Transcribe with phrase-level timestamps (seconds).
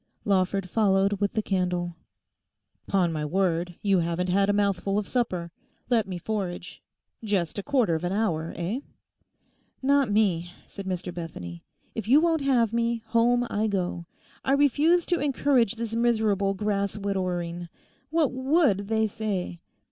[0.25, 1.95] Lawford followed with the candle.
[2.87, 5.51] ''Pon my word, you haven't had a mouthful of supper.
[5.91, 6.81] Let me forage;
[7.23, 8.79] just a quarter of an hour, eh?'
[9.83, 14.07] 'Not me,' said Mr Bethany; 'if you won't have me, home I go.
[14.43, 17.69] I refuse to encourage this miserable grass widowering.
[18.09, 19.59] What would they say?